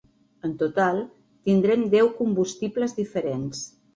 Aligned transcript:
En 0.47 0.53
total, 0.61 1.01
tindrem 1.49 1.85
deu 1.93 2.11
combustibles 2.23 2.99
diferents. 3.03 3.63